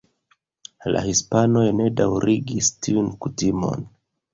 [0.95, 3.93] La hispanoj ne daŭrigis tiun kutimon.